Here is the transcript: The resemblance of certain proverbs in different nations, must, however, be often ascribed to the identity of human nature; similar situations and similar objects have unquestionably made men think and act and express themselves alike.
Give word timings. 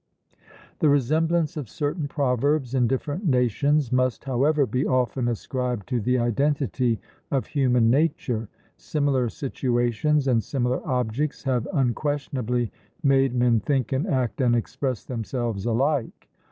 The 0.79 0.89
resemblance 0.89 1.55
of 1.55 1.69
certain 1.69 2.07
proverbs 2.07 2.73
in 2.73 2.87
different 2.87 3.23
nations, 3.27 3.91
must, 3.91 4.23
however, 4.23 4.65
be 4.65 4.83
often 4.83 5.27
ascribed 5.27 5.85
to 5.89 5.99
the 5.99 6.17
identity 6.17 6.99
of 7.29 7.45
human 7.45 7.91
nature; 7.91 8.49
similar 8.77 9.29
situations 9.29 10.27
and 10.27 10.43
similar 10.43 10.83
objects 10.87 11.43
have 11.43 11.67
unquestionably 11.71 12.71
made 13.03 13.35
men 13.35 13.59
think 13.59 13.91
and 13.91 14.07
act 14.07 14.41
and 14.41 14.55
express 14.55 15.03
themselves 15.05 15.67
alike. 15.67 16.27